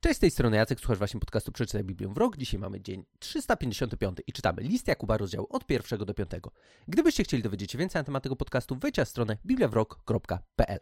[0.00, 2.36] Cześć, z tej strony Jacek, słuchasz właśnie podcastu Przeczytaj Biblię w rok.
[2.36, 6.50] Dzisiaj mamy dzień 355 i czytamy list Jakuba, rozdział od pierwszego do piątego.
[6.88, 10.78] Gdybyście chcieli dowiedzieć się więcej na temat tego podcastu, wejdźcie na stronę bibliawrok.pl.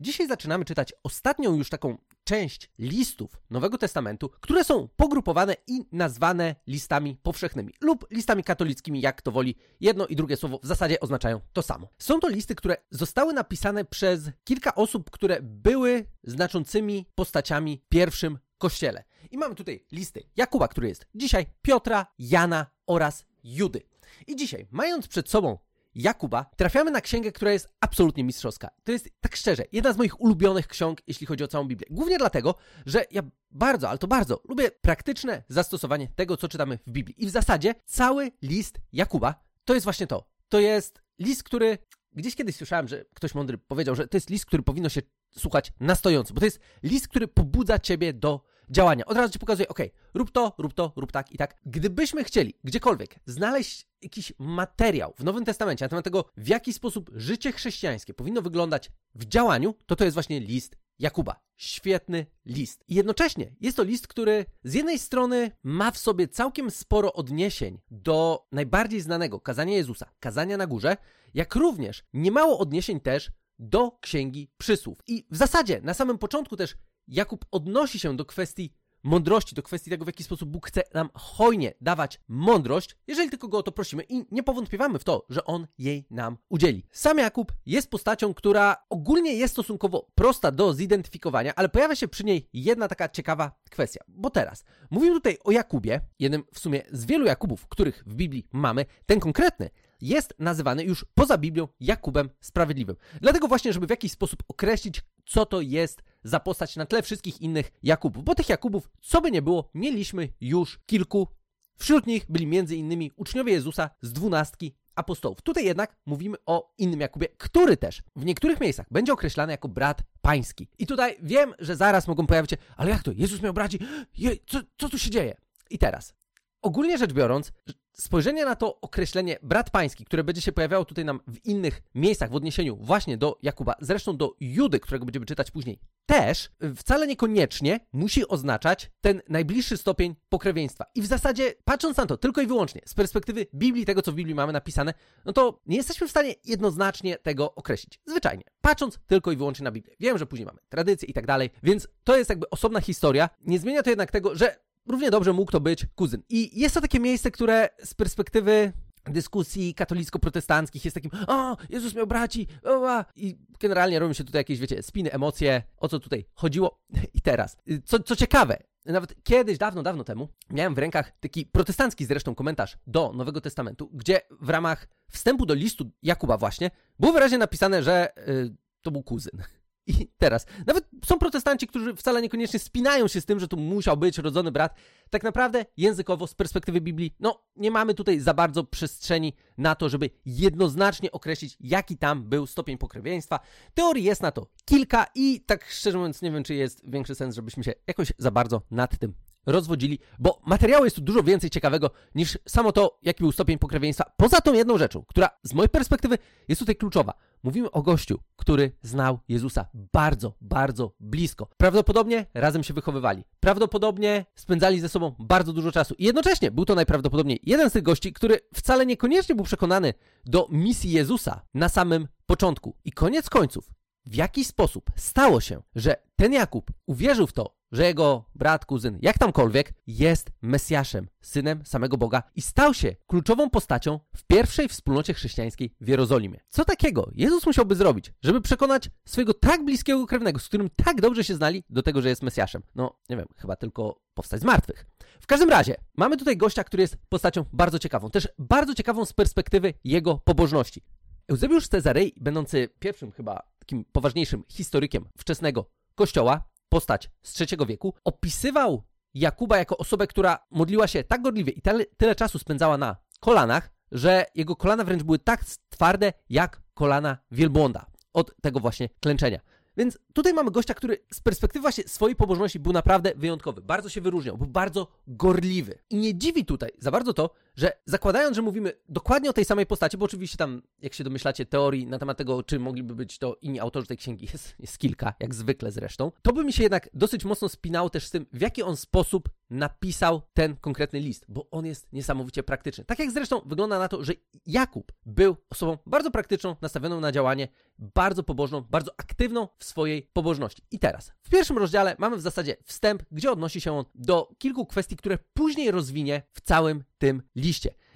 [0.00, 6.54] Dzisiaj zaczynamy czytać ostatnią już taką część listów Nowego Testamentu, które są pogrupowane i nazwane
[6.66, 9.56] listami powszechnymi lub listami katolickimi, jak to woli.
[9.80, 11.88] Jedno i drugie słowo w zasadzie oznaczają to samo.
[11.98, 18.38] Są to listy, które zostały napisane przez kilka osób, które były znaczącymi postaciami w pierwszym
[18.62, 19.04] kościele.
[19.30, 23.82] I mamy tutaj listy Jakuba, który jest dzisiaj, Piotra, Jana oraz Judy.
[24.26, 25.58] I dzisiaj, mając przed sobą
[25.94, 28.70] Jakuba, trafiamy na księgę, która jest absolutnie mistrzowska.
[28.84, 31.86] To jest, tak szczerze, jedna z moich ulubionych ksiąg, jeśli chodzi o całą Biblię.
[31.90, 32.54] Głównie dlatego,
[32.86, 37.24] że ja bardzo, ale to bardzo lubię praktyczne zastosowanie tego, co czytamy w Biblii.
[37.24, 40.28] I w zasadzie cały list Jakuba to jest właśnie to.
[40.48, 41.78] To jest list, który
[42.12, 45.72] gdzieś kiedyś słyszałem, że ktoś mądry powiedział, że to jest list, który powinno się słuchać
[45.80, 49.04] na stojąco, bo to jest list, który pobudza ciebie do działania.
[49.04, 49.78] Od razu ci pokazuje, ok,
[50.14, 51.56] rób to, rób to, rób tak i tak.
[51.66, 57.10] Gdybyśmy chcieli gdziekolwiek znaleźć jakiś materiał w Nowym Testamencie na temat tego, w jaki sposób
[57.14, 61.40] życie chrześcijańskie powinno wyglądać w działaniu, to to jest właśnie list Jakuba.
[61.56, 62.84] Świetny list.
[62.88, 67.80] I jednocześnie jest to list, który z jednej strony ma w sobie całkiem sporo odniesień
[67.90, 70.96] do najbardziej znanego kazania Jezusa, kazania na górze,
[71.34, 74.98] jak również niemało odniesień też do Księgi Przysłów.
[75.06, 76.76] I w zasadzie na samym początku też
[77.08, 78.72] Jakub odnosi się do kwestii
[79.02, 83.48] mądrości, do kwestii tego, w jaki sposób Bóg chce nam hojnie dawać mądrość, jeżeli tylko
[83.48, 86.86] go o to prosimy i nie powątpiewamy w to, że on jej nam udzieli.
[86.90, 92.24] Sam Jakub jest postacią, która ogólnie jest stosunkowo prosta do zidentyfikowania, ale pojawia się przy
[92.24, 94.04] niej jedna taka ciekawa kwestia.
[94.08, 98.48] Bo teraz mówimy tutaj o Jakubie, jednym w sumie z wielu Jakubów, których w Biblii
[98.52, 98.86] mamy.
[99.06, 99.70] Ten konkretny
[100.02, 102.96] jest nazywany już poza Biblią Jakubem Sprawiedliwym.
[103.20, 107.40] Dlatego właśnie, żeby w jakiś sposób określić, co to jest za postać na tle wszystkich
[107.40, 108.24] innych Jakubów.
[108.24, 111.28] Bo tych Jakubów, co by nie było, mieliśmy już kilku.
[111.76, 115.42] Wśród nich byli innymi uczniowie Jezusa z dwunastki apostołów.
[115.42, 120.02] Tutaj jednak mówimy o innym Jakubie, który też w niektórych miejscach będzie określany jako brat
[120.20, 120.68] pański.
[120.78, 123.12] I tutaj wiem, że zaraz mogą pojawić się, ale jak to?
[123.12, 123.78] Jezus miał braci?
[124.18, 125.36] Je, co, co tu się dzieje?
[125.70, 126.14] I teraz,
[126.62, 127.52] ogólnie rzecz biorąc,
[127.92, 132.30] spojrzenie na to określenie brat pański, które będzie się pojawiało tutaj nam w innych miejscach
[132.30, 137.80] w odniesieniu właśnie do Jakuba, zresztą do Judy, którego będziemy czytać później, też wcale niekoniecznie
[137.92, 140.84] musi oznaczać ten najbliższy stopień pokrewieństwa.
[140.94, 144.14] I w zasadzie, patrząc na to tylko i wyłącznie z perspektywy Biblii, tego co w
[144.14, 144.94] Biblii mamy napisane,
[145.24, 148.00] no to nie jesteśmy w stanie jednoznacznie tego określić.
[148.06, 148.44] Zwyczajnie.
[148.60, 149.96] Patrząc tylko i wyłącznie na Biblię.
[150.00, 153.30] Wiem, że później mamy tradycje i tak dalej, więc to jest jakby osobna historia.
[153.40, 154.56] Nie zmienia to jednak tego, że
[154.88, 156.22] równie dobrze mógł to być kuzyn.
[156.28, 158.72] I jest to takie miejsce, które z perspektywy
[159.04, 164.58] dyskusji katolicko-protestanckich jest takim o, Jezus miał braci, o, i generalnie robią się tutaj jakieś,
[164.58, 166.80] wiecie, spiny, emocje, o co tutaj chodziło.
[167.14, 172.04] I teraz, co, co ciekawe, nawet kiedyś, dawno, dawno temu, miałem w rękach taki protestancki
[172.04, 177.38] zresztą komentarz do Nowego Testamentu, gdzie w ramach wstępu do listu Jakuba właśnie było wyraźnie
[177.38, 179.42] napisane, że yy, to był kuzyn.
[179.86, 183.96] I teraz, nawet są protestanci, którzy wcale niekoniecznie spinają się z tym, że tu musiał
[183.96, 184.74] być rodzony brat.
[185.10, 189.88] Tak naprawdę językowo, z perspektywy Biblii, no nie mamy tutaj za bardzo przestrzeni na to,
[189.88, 193.40] żeby jednoznacznie określić, jaki tam był stopień pokrewieństwa.
[193.74, 197.34] Teorii jest na to kilka i tak szczerze mówiąc nie wiem, czy jest większy sens,
[197.34, 199.14] żebyśmy się jakoś za bardzo nad tym
[199.46, 204.12] rozwodzili, bo materiału jest tu dużo więcej ciekawego niż samo to, jaki był stopień pokrewieństwa.
[204.16, 207.14] Poza tą jedną rzeczą, która z mojej perspektywy jest tutaj kluczowa.
[207.42, 211.48] Mówimy o gościu, który znał Jezusa bardzo, bardzo blisko.
[211.56, 213.24] Prawdopodobnie razem się wychowywali.
[213.40, 215.94] Prawdopodobnie spędzali ze sobą bardzo dużo czasu.
[215.98, 220.48] I jednocześnie był to najprawdopodobniej jeden z tych gości, który wcale niekoniecznie był przekonany do
[220.50, 222.76] misji Jezusa na samym początku.
[222.84, 223.70] I koniec końców,
[224.06, 228.98] w jaki sposób stało się, że ten Jakub uwierzył w to, że jego brat, kuzyn,
[229.02, 235.14] jak tamkolwiek, jest Mesjaszem, synem samego Boga i stał się kluczową postacią w pierwszej wspólnocie
[235.14, 236.40] chrześcijańskiej w Jerozolimie.
[236.48, 241.24] Co takiego Jezus musiałby zrobić, żeby przekonać swojego tak bliskiego krewnego, z którym tak dobrze
[241.24, 242.62] się znali, do tego, że jest Mesjaszem?
[242.74, 244.86] No, nie wiem, chyba tylko powstać z martwych.
[245.20, 249.12] W każdym razie, mamy tutaj gościa, który jest postacią bardzo ciekawą, też bardzo ciekawą z
[249.12, 250.82] perspektywy jego pobożności.
[251.28, 258.82] Eusebiusz Cezarei, będący pierwszym chyba takim poważniejszym historykiem wczesnego kościoła, postać z III wieku, opisywał
[259.14, 263.70] Jakuba jako osobę, która modliła się tak gorliwie i tyle, tyle czasu spędzała na kolanach,
[263.92, 269.40] że jego kolana wręcz były tak twarde jak kolana wielbłąda od tego właśnie klęczenia.
[269.76, 273.60] Więc tutaj mamy gościa, który z perspektywy właśnie swojej pobożności był naprawdę wyjątkowy.
[273.60, 275.78] Bardzo się wyróżniał, był bardzo gorliwy.
[275.90, 279.66] I nie dziwi tutaj za bardzo to, że zakładając, że mówimy dokładnie o tej samej
[279.66, 283.36] postaci, bo oczywiście tam, jak się domyślacie, teorii na temat tego, czy mogliby być to
[283.42, 286.88] inni autorzy tej księgi jest, jest kilka, jak zwykle zresztą, to by mi się jednak
[286.94, 291.50] dosyć mocno spinało też z tym, w jaki on sposób napisał ten konkretny list, bo
[291.50, 292.84] on jest niesamowicie praktyczny.
[292.84, 294.12] Tak jak zresztą wygląda na to, że
[294.46, 300.62] Jakub był osobą bardzo praktyczną, nastawioną na działanie, bardzo pobożną, bardzo aktywną w swojej pobożności.
[300.70, 304.66] I teraz, w pierwszym rozdziale mamy w zasadzie wstęp, gdzie odnosi się on do kilku
[304.66, 307.41] kwestii, które później rozwinie w całym tym liście.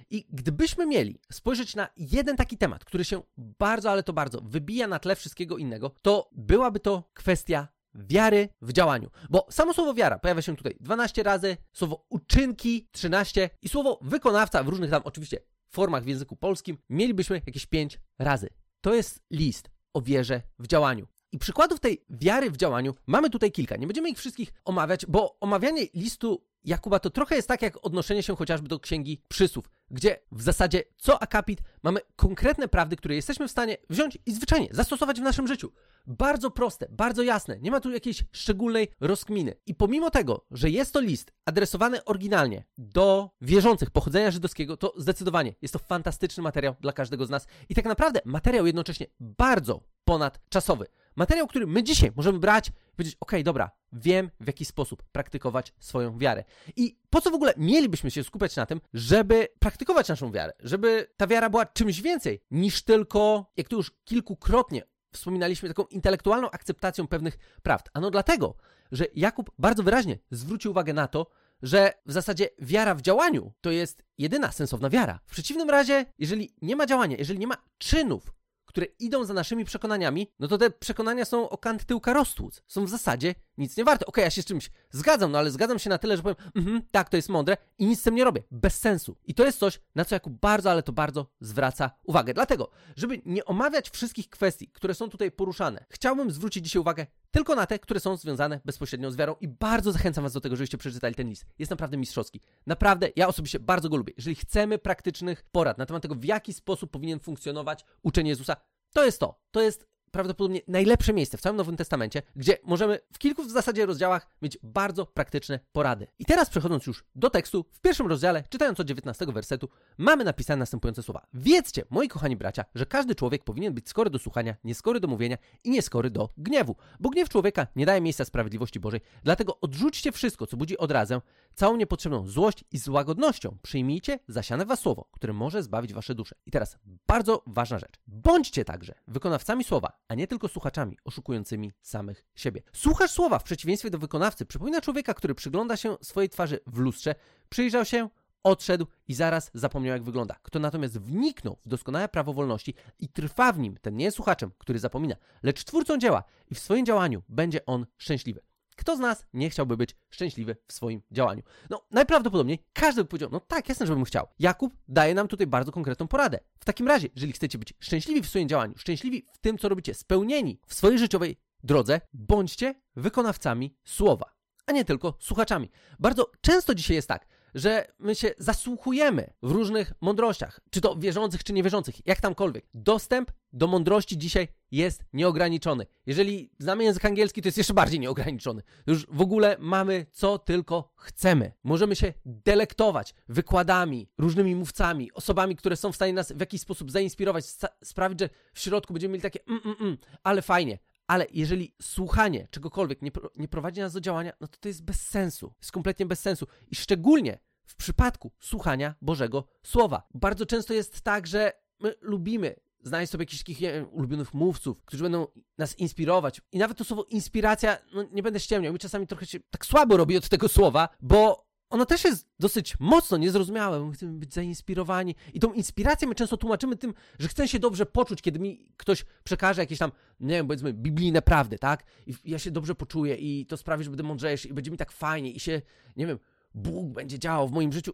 [0.09, 4.87] I gdybyśmy mieli spojrzeć na jeden taki temat, który się bardzo, ale to bardzo wybija
[4.87, 9.09] na tle wszystkiego innego, to byłaby to kwestia wiary w działaniu.
[9.29, 14.63] Bo samo słowo wiara pojawia się tutaj 12 razy, słowo uczynki 13 i słowo wykonawca
[14.63, 18.49] w różnych tam oczywiście formach w języku polskim mielibyśmy jakieś 5 razy.
[18.81, 21.07] To jest list o wierze w działaniu.
[21.31, 23.75] I przykładów tej wiary w działaniu mamy tutaj kilka.
[23.75, 28.23] Nie będziemy ich wszystkich omawiać, bo omawianie listu Jakuba to trochę jest tak jak odnoszenie
[28.23, 33.47] się chociażby do księgi przysłów, gdzie w zasadzie co akapit mamy konkretne prawdy, które jesteśmy
[33.47, 35.71] w stanie wziąć i zwyczajnie zastosować w naszym życiu.
[36.07, 39.55] Bardzo proste, bardzo jasne, nie ma tu jakiejś szczególnej rozkminy.
[39.65, 45.53] I pomimo tego, że jest to list adresowany oryginalnie do wierzących pochodzenia żydowskiego, to zdecydowanie
[45.61, 50.85] jest to fantastyczny materiał dla każdego z nas i tak naprawdę materiał jednocześnie bardzo ponadczasowy.
[51.17, 55.73] Materiał, który my dzisiaj możemy brać i powiedzieć, ok, dobra, wiem w jaki sposób praktykować
[55.79, 56.43] swoją wiarę.
[56.75, 60.53] I po co w ogóle mielibyśmy się skupiać na tym, żeby praktykować naszą wiarę?
[60.59, 66.51] Żeby ta wiara była czymś więcej niż tylko, jak tu już kilkukrotnie wspominaliśmy, taką intelektualną
[66.51, 67.89] akceptacją pewnych prawd.
[67.93, 68.55] Ano dlatego,
[68.91, 71.27] że Jakub bardzo wyraźnie zwrócił uwagę na to,
[71.61, 75.19] że w zasadzie wiara w działaniu to jest jedyna sensowna wiara.
[75.25, 78.33] W przeciwnym razie, jeżeli nie ma działania, jeżeli nie ma czynów,
[78.67, 82.61] które idą za naszymi przekonaniami, no to te przekonania są o kant tyłka roztłuc.
[82.67, 84.05] Są w zasadzie nic nie warte.
[84.05, 86.35] Okej, okay, ja się z czymś zgadzam, no ale zgadzam się na tyle, że powiem,
[86.55, 88.43] mhm, tak, to jest mądre i nic z tym nie robię.
[88.51, 89.17] Bez sensu.
[89.25, 92.33] I to jest coś, na co Jakub bardzo, ale to bardzo zwraca uwagę.
[92.33, 97.55] Dlatego, żeby nie omawiać wszystkich kwestii, które są tutaj poruszane, chciałbym zwrócić dzisiaj uwagę tylko
[97.55, 100.77] na te, które są związane bezpośrednio z wiarą i bardzo zachęcam Was do tego, żebyście
[100.77, 101.45] przeczytali ten list.
[101.59, 102.41] Jest naprawdę mistrzowski.
[102.65, 104.13] Naprawdę, ja osobiście bardzo go lubię.
[104.17, 108.55] Jeżeli chcemy praktycznych porad na temat tego, w jaki sposób powinien funkcjonować uczenie Jezusa,
[108.93, 109.39] to jest to.
[109.51, 113.85] To jest prawdopodobnie najlepsze miejsce w całym Nowym Testamencie, gdzie możemy w kilku w zasadzie
[113.85, 116.07] rozdziałach mieć bardzo praktyczne porady.
[116.19, 120.59] I teraz przechodząc już do tekstu, w pierwszym rozdziale, czytając od 19 wersetu, mamy napisane
[120.59, 121.27] następujące słowa.
[121.33, 125.37] Wiedzcie, moi kochani bracia, że każdy człowiek powinien być skory do słuchania, nieskory do mówienia
[125.63, 129.01] i nieskory do gniewu, bo gniew człowieka nie daje miejsca sprawiedliwości Bożej.
[129.23, 131.21] Dlatego odrzućcie wszystko, co budzi odrazę,
[131.55, 136.35] całą niepotrzebną złość i z łagodnością przyjmijcie zasiane was słowo, które może zbawić wasze dusze.
[136.45, 136.77] I teraz
[137.07, 137.99] bardzo ważna rzecz.
[138.07, 142.61] Bądźcie także wykonawcami słowa, a nie tylko słuchaczami oszukującymi samych siebie.
[142.73, 147.15] Słuchacz słowa w przeciwieństwie do wykonawcy przypomina człowieka, który przygląda się swojej twarzy w lustrze,
[147.49, 148.09] przyjrzał się,
[148.43, 150.35] odszedł i zaraz zapomniał, jak wygląda.
[150.43, 154.51] Kto natomiast wniknął w doskonałe prawo wolności i trwa w nim, ten nie jest słuchaczem,
[154.57, 158.41] który zapomina, lecz twórcą dzieła i w swoim działaniu będzie on szczęśliwy.
[158.77, 161.43] Kto z nas nie chciałby być szczęśliwy w swoim działaniu?
[161.69, 164.27] No, najprawdopodobniej każdy by powiedział, no tak, jasne, żebym chciał.
[164.39, 166.39] Jakub daje nam tutaj bardzo konkretną poradę.
[166.59, 169.93] W takim razie, jeżeli chcecie być szczęśliwi w swoim działaniu, szczęśliwi w tym, co robicie,
[169.93, 174.33] spełnieni w swojej życiowej drodze, bądźcie wykonawcami słowa,
[174.65, 175.69] a nie tylko słuchaczami.
[175.99, 177.27] Bardzo często dzisiaj jest tak,
[177.57, 182.65] że my się zasłuchujemy w różnych mądrościach, czy to wierzących, czy niewierzących, jak tamkolwiek.
[182.73, 185.85] Dostęp do mądrości dzisiaj jest nieograniczony.
[186.05, 188.61] Jeżeli znamy język angielski, to jest jeszcze bardziej nieograniczony.
[188.87, 191.51] Już w ogóle mamy co tylko chcemy.
[191.63, 196.91] Możemy się delektować wykładami, różnymi mówcami, osobami, które są w stanie nas w jakiś sposób
[196.91, 197.45] zainspirować,
[197.83, 202.47] sprawić, że w środku będziemy mieli takie mm, mm, mm, ale fajnie, ale jeżeli słuchanie
[202.51, 205.53] czegokolwiek nie, nie, prowadzi nas do działania, no to to jest bez sensu.
[205.59, 206.47] Jest kompletnie bez sensu.
[206.71, 210.07] I szczególnie w przypadku słuchania Bożego Słowa.
[210.13, 213.59] Bardzo często jest tak, że my lubimy znaleźć sobie jakichś takich
[213.91, 216.41] ulubionych mówców, którzy będą nas inspirować.
[216.51, 219.97] I nawet to słowo inspiracja, no nie będę ściemniał, mi czasami trochę się tak słabo
[219.97, 223.85] robi od tego słowa, bo ono też jest dosyć mocno niezrozumiałe.
[223.85, 225.15] My chcemy być zainspirowani.
[225.33, 229.05] I tą inspirację my często tłumaczymy tym, że chcę się dobrze poczuć, kiedy mi ktoś
[229.23, 231.83] przekaże jakieś tam, nie wiem, powiedzmy, biblijne prawdy, tak?
[232.05, 234.91] I ja się dobrze poczuję i to sprawi, że będę mądrzejszy i będzie mi tak
[234.91, 235.61] fajnie i się,
[235.95, 236.19] nie wiem,
[236.57, 237.93] Bóg będzie działał w moim życiu.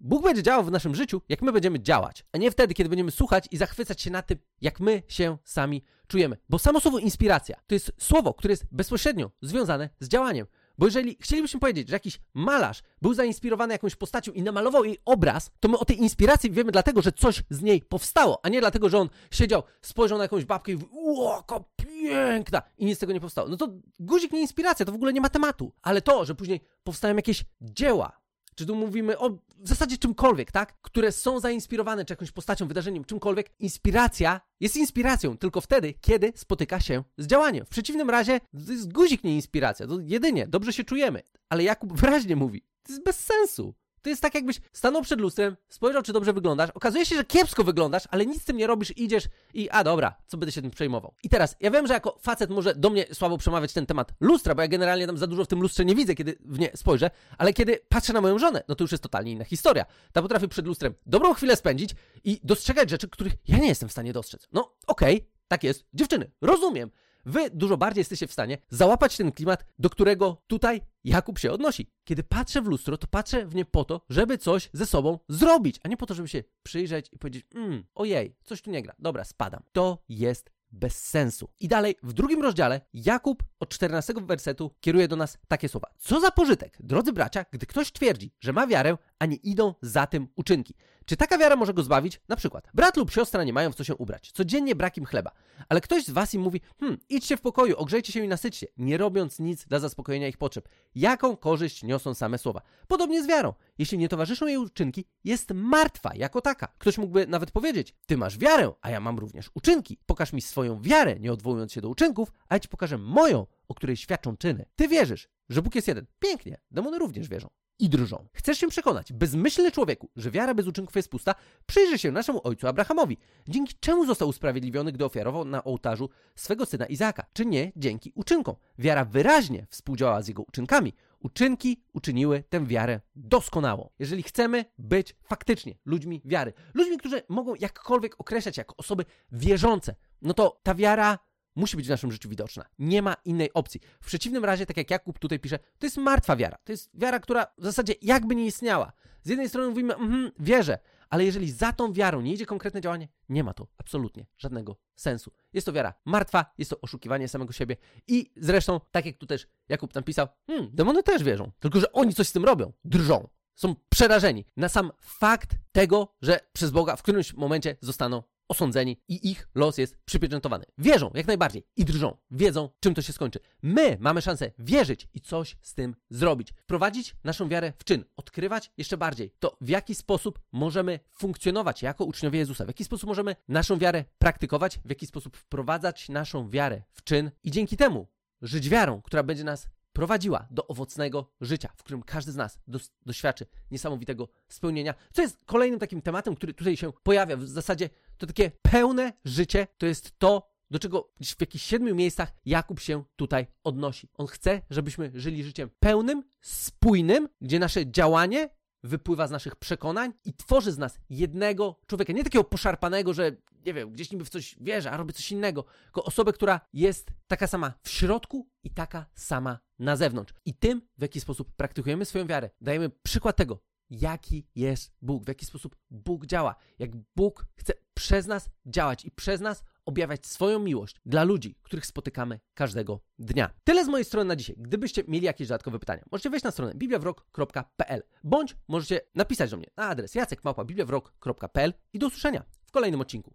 [0.00, 3.10] Bóg będzie działał w naszym życiu, jak my będziemy działać, a nie wtedy, kiedy będziemy
[3.10, 6.36] słuchać i zachwycać się na tym, jak my się sami czujemy.
[6.48, 10.46] Bo samo słowo inspiracja to jest słowo, które jest bezpośrednio związane z działaniem.
[10.80, 15.50] Bo jeżeli chcielibyśmy powiedzieć, że jakiś malarz był zainspirowany jakąś postacią i namalował jej obraz,
[15.60, 18.88] to my o tej inspiracji wiemy dlatego, że coś z niej powstało, a nie dlatego,
[18.88, 21.44] że on siedział, spojrzał na jakąś babkę i mówił, ło,
[21.76, 23.48] piękna i nic z tego nie powstało.
[23.48, 23.68] No to
[23.98, 25.72] guzik nie inspiracja, to w ogóle nie ma tematu.
[25.82, 28.19] Ale to, że później powstają jakieś dzieła,
[28.60, 30.80] czy tu mówimy o w zasadzie czymkolwiek, tak?
[30.82, 36.80] Które są zainspirowane czy jakąś postacią, wydarzeniem, czymkolwiek, inspiracja jest inspiracją tylko wtedy, kiedy spotyka
[36.80, 37.66] się z działaniem.
[37.66, 39.86] W przeciwnym razie to jest guzik, nie inspiracja.
[39.86, 41.22] To jedynie dobrze się czujemy.
[41.48, 43.74] Ale Jakub wyraźnie mówi, to jest bez sensu.
[44.02, 46.70] To jest tak, jakbyś stanął przed lustrem, spojrzał, czy dobrze wyglądasz.
[46.70, 50.14] Okazuje się, że kiepsko wyglądasz, ale nic z tym nie robisz, idziesz i a dobra,
[50.26, 51.14] co będę się tym przejmował.
[51.22, 54.54] I teraz, ja wiem, że jako facet może do mnie słabo przemawiać ten temat lustra,
[54.54, 57.10] bo ja generalnie tam za dużo w tym lustrze nie widzę, kiedy w nie spojrzę,
[57.38, 59.84] ale kiedy patrzę na moją żonę, no to już jest totalnie inna historia.
[60.12, 63.92] Ta potrafi przed lustrem dobrą chwilę spędzić i dostrzegać rzeczy, których ja nie jestem w
[63.92, 64.48] stanie dostrzec.
[64.52, 65.84] No, okej, okay, tak jest.
[65.94, 66.90] Dziewczyny, rozumiem.
[67.24, 71.86] Wy dużo bardziej jesteście w stanie załapać ten klimat, do którego tutaj Jakub się odnosi.
[72.04, 75.80] Kiedy patrzę w lustro, to patrzę w nie po to, żeby coś ze sobą zrobić,
[75.84, 78.94] a nie po to, żeby się przyjrzeć i powiedzieć, mmm, ojej, coś tu nie gra,
[78.98, 79.62] dobra, spadam.
[79.72, 81.48] To jest bez sensu.
[81.60, 85.90] I dalej, w drugim rozdziale, Jakub od 14 wersetu kieruje do nas takie słowa.
[85.98, 90.06] Co za pożytek, drodzy bracia, gdy ktoś twierdzi, że ma wiarę, a nie idą za
[90.06, 90.74] tym uczynki.
[91.10, 92.20] Czy taka wiara może go zbawić?
[92.28, 95.30] Na przykład, brat lub siostra nie mają w co się ubrać, codziennie brak im chleba,
[95.68, 98.98] ale ktoś z was im mówi, hmm, idźcie w pokoju, ogrzejcie się i nasyćcie, nie
[98.98, 100.68] robiąc nic dla zaspokojenia ich potrzeb.
[100.94, 102.62] Jaką korzyść niosą same słowa?
[102.88, 103.54] Podobnie z wiarą.
[103.78, 106.68] Jeśli nie towarzyszą jej uczynki, jest martwa jako taka.
[106.78, 109.98] Ktoś mógłby nawet powiedzieć, ty masz wiarę, a ja mam również uczynki.
[110.06, 113.74] Pokaż mi swoją wiarę, nie odwołując się do uczynków, a ja ci pokażę moją, o
[113.74, 114.66] której świadczą czyny.
[114.76, 116.06] Ty wierzysz, że Bóg jest jeden.
[116.18, 118.26] Pięknie, demony również wierzą i drżą.
[118.32, 121.34] Chcesz się przekonać, bezmyślny człowieku, że wiara bez uczynków jest pusta?
[121.66, 123.18] Przyjrzyj się naszemu ojcu Abrahamowi.
[123.48, 127.26] Dzięki czemu został usprawiedliwiony, gdy ofiarował na ołtarzu swego syna Izaaka?
[127.32, 128.54] Czy nie dzięki uczynkom?
[128.78, 130.92] Wiara wyraźnie współdziałała z jego uczynkami.
[131.20, 133.90] Uczynki uczyniły tę wiarę doskonałą.
[133.98, 140.34] Jeżeli chcemy być faktycznie ludźmi wiary, ludźmi, którzy mogą jakkolwiek określać jako osoby wierzące, no
[140.34, 141.18] to ta wiara
[141.60, 142.64] musi być w naszym życiu widoczna.
[142.78, 143.80] Nie ma innej opcji.
[144.00, 146.58] W przeciwnym razie, tak jak Jakub tutaj pisze, to jest martwa wiara.
[146.64, 148.92] To jest wiara, która w zasadzie jakby nie istniała.
[149.22, 150.78] Z jednej strony mówimy, mm, wierzę,
[151.10, 155.32] ale jeżeli za tą wiarą nie idzie konkretne działanie, nie ma to absolutnie żadnego sensu.
[155.52, 157.76] Jest to wiara martwa, jest to oszukiwanie samego siebie
[158.06, 162.14] i zresztą, tak jak tu też Jakub napisał, hmm, demony też wierzą, tylko że oni
[162.14, 163.28] coś z tym robią, drżą.
[163.54, 169.30] Są przerażeni na sam fakt tego, że przez Boga w którymś momencie zostaną osądzeni i
[169.30, 170.64] ich los jest przypieczętowany.
[170.78, 173.40] Wierzą jak najbardziej i drżą, wiedzą czym to się skończy.
[173.62, 176.52] My mamy szansę wierzyć i coś z tym zrobić.
[176.56, 182.04] Wprowadzić naszą wiarę w czyn, odkrywać jeszcze bardziej to, w jaki sposób możemy funkcjonować jako
[182.04, 186.82] uczniowie Jezusa, w jaki sposób możemy naszą wiarę praktykować, w jaki sposób wprowadzać naszą wiarę
[186.92, 188.06] w czyn i dzięki temu
[188.42, 192.92] żyć wiarą, która będzie nas prowadziła do owocnego życia, w którym każdy z nas dos-
[193.06, 194.94] doświadczy niesamowitego spełnienia.
[195.12, 197.36] Co jest kolejnym takim tematem, który tutaj się pojawia.
[197.36, 202.32] W zasadzie to takie pełne życie to jest to, do czego w jakichś siedmiu miejscach
[202.44, 204.08] Jakub się tutaj odnosi.
[204.14, 208.48] On chce, żebyśmy żyli życiem pełnym, spójnym, gdzie nasze działanie
[208.82, 212.12] wypływa z naszych przekonań i tworzy z nas jednego człowieka.
[212.12, 213.36] Nie takiego poszarpanego, że
[213.66, 217.10] nie wiem, gdzieś niby w coś wierzy, a robi coś innego, tylko osobę, która jest
[217.26, 220.34] taka sama w środku i taka sama na zewnątrz.
[220.44, 225.28] I tym, w jaki sposób praktykujemy swoją wiarę, dajemy przykład tego, jaki jest Bóg, w
[225.28, 230.58] jaki sposób Bóg działa, jak Bóg chce przez nas działać i przez nas objawiać swoją
[230.58, 233.50] miłość dla ludzi, których spotykamy każdego dnia.
[233.64, 234.56] Tyle z mojej strony na dzisiaj.
[234.58, 239.66] Gdybyście mieli jakieś dodatkowe pytania, możecie wejść na stronę bibliawrok.pl bądź możecie napisać do mnie
[239.76, 243.34] na adres jacekmałpa.bibliawrok.pl i do usłyszenia w kolejnym odcinku.